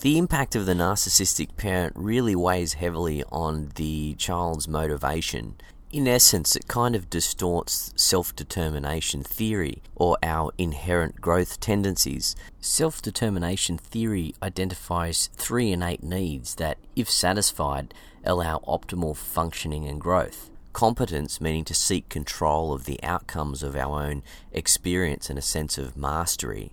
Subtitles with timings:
[0.00, 5.56] The impact of the narcissistic parent really weighs heavily on the child's motivation.
[5.90, 12.36] In essence, it kind of distorts self determination theory or our inherent growth tendencies.
[12.60, 17.92] Self determination theory identifies three innate needs that, if satisfied,
[18.22, 20.48] allow optimal functioning and growth.
[20.72, 25.76] Competence, meaning to seek control of the outcomes of our own experience and a sense
[25.76, 26.70] of mastery.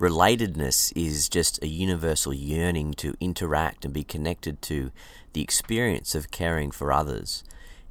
[0.00, 4.90] Relatedness is just a universal yearning to interact and be connected to
[5.34, 7.44] the experience of caring for others.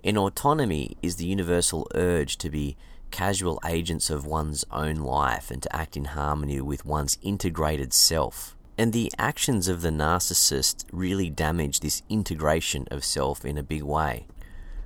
[0.04, 2.76] And autonomy is the universal urge to be
[3.10, 8.58] casual agents of one's own life and to act in harmony with one's integrated self.
[8.78, 13.84] And the actions of the narcissist really damage this integration of self in a big
[13.84, 14.26] way.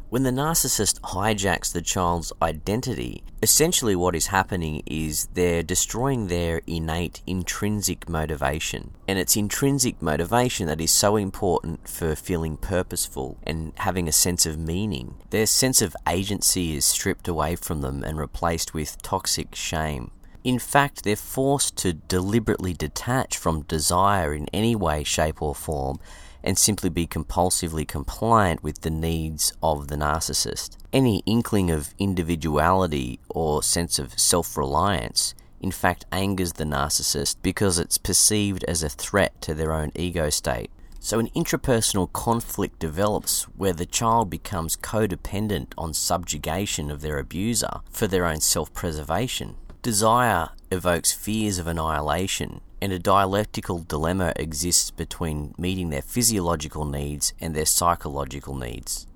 [0.09, 6.61] When the narcissist hijacks the child's identity, essentially what is happening is they're destroying their
[6.65, 8.93] innate intrinsic motivation.
[9.05, 14.45] And it's intrinsic motivation that is so important for feeling purposeful and having a sense
[14.45, 15.15] of meaning.
[15.31, 20.11] Their sense of agency is stripped away from them and replaced with toxic shame.
[20.41, 25.99] In fact, they're forced to deliberately detach from desire in any way, shape, or form
[26.47, 30.77] and simply be compulsively compliant with the needs of the narcissist.
[30.93, 37.77] Any inkling of individuality or sense of self reliance, in fact, angers the narcissist because
[37.77, 40.71] it's perceived as a threat to their own ego state.
[41.01, 47.81] So, an intrapersonal conflict develops where the child becomes codependent on subjugation of their abuser
[47.91, 49.57] for their own self preservation.
[49.81, 57.33] Desire evokes fears of annihilation, and a dialectical dilemma exists between meeting their physiological needs
[57.39, 59.07] and their psychological needs.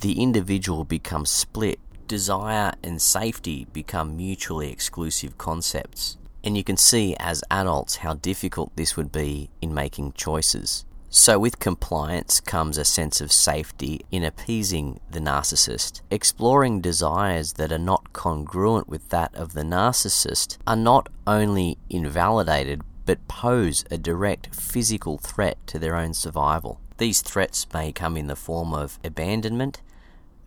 [0.00, 1.80] The individual becomes split.
[2.06, 6.16] Desire and safety become mutually exclusive concepts.
[6.44, 10.84] And you can see as adults how difficult this would be in making choices.
[11.10, 16.02] So, with compliance comes a sense of safety in appeasing the narcissist.
[16.10, 22.82] Exploring desires that are not congruent with that of the narcissist are not only invalidated
[23.08, 26.78] but pose a direct physical threat to their own survival.
[26.98, 29.80] These threats may come in the form of abandonment,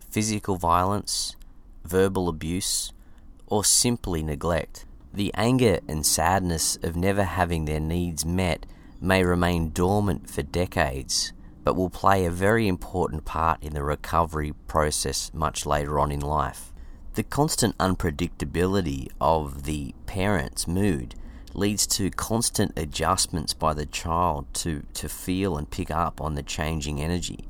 [0.08, 1.34] physical violence,
[1.82, 2.92] verbal abuse,
[3.48, 4.86] or simply neglect.
[5.12, 8.64] The anger and sadness of never having their needs met
[9.00, 11.32] may remain dormant for decades,
[11.64, 16.20] but will play a very important part in the recovery process much later on in
[16.20, 16.72] life.
[17.14, 21.16] The constant unpredictability of the parent's mood
[21.54, 26.42] leads to constant adjustments by the child to, to feel and pick up on the
[26.42, 27.46] changing energy.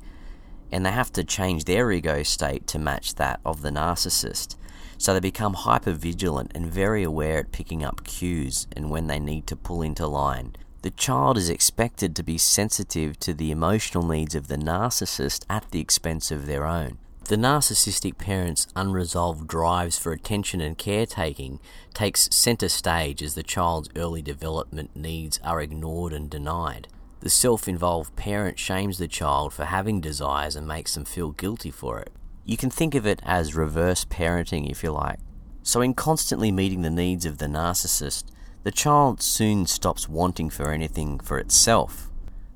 [0.71, 4.55] And they have to change their ego state to match that of the narcissist.
[4.97, 9.19] So they become hyper vigilant and very aware at picking up cues and when they
[9.19, 10.55] need to pull into line.
[10.81, 15.71] The child is expected to be sensitive to the emotional needs of the narcissist at
[15.71, 16.97] the expense of their own.
[17.25, 21.61] The narcissistic parent's unresolved drives for attention and caretaking
[21.93, 26.89] takes center stage as the child's early development needs are ignored and denied.
[27.21, 31.71] The self involved parent shames the child for having desires and makes them feel guilty
[31.71, 32.11] for it.
[32.43, 35.19] You can think of it as reverse parenting, if you like.
[35.63, 38.25] So, in constantly meeting the needs of the narcissist,
[38.63, 42.11] the child soon stops wanting for anything for itself.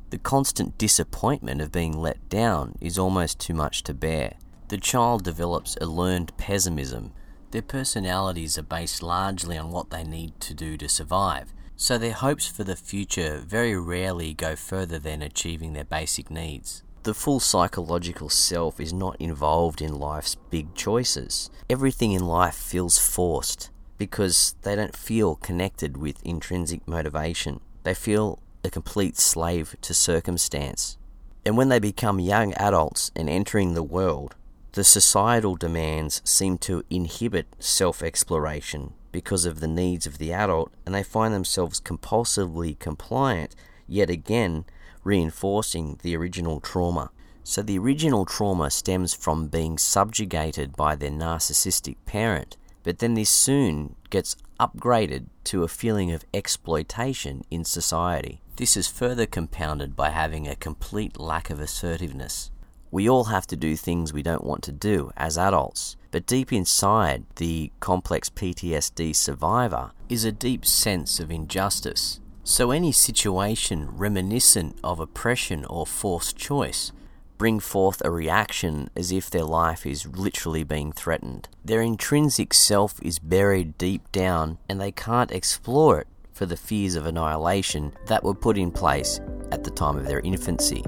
[0.10, 4.34] The constant disappointment of being let down is almost too much to bear
[4.70, 7.14] the child develops a learned pessimism.
[7.52, 12.14] Their personalities are based largely on what they need to do to survive, so their
[12.14, 16.84] hopes for the future very rarely go further than achieving their basic needs.
[17.04, 21.50] The full psychological self is not involved in life's big choices.
[21.70, 27.62] Everything in life feels forced because they don't feel connected with intrinsic motivation.
[27.84, 30.98] They feel a complete slave to circumstance.
[31.46, 34.36] And when they become young adults and entering the world,
[34.74, 40.72] the societal demands seem to inhibit self exploration because of the needs of the adult,
[40.86, 43.56] and they find themselves compulsively compliant,
[43.88, 44.66] yet again
[45.04, 47.10] reinforcing the original trauma.
[47.44, 53.30] So, the original trauma stems from being subjugated by their narcissistic parent, but then this
[53.30, 58.42] soon gets upgraded to a feeling of exploitation in society.
[58.58, 62.52] This is further compounded by having a complete lack of assertiveness.
[62.90, 66.54] We all have to do things we don't want to do as adults, but deep
[66.54, 72.22] inside the complex PTSD survivor is a deep sense of injustice.
[72.44, 76.94] So, any situation reminiscent of oppression or forced choice
[77.38, 81.50] bring forth a reaction as if their life is literally being threatened.
[81.64, 86.96] Their intrinsic self is buried deep down and they can't explore it for the fears
[86.96, 89.20] of annihilation that were put in place
[89.52, 90.84] at the time of their infancy.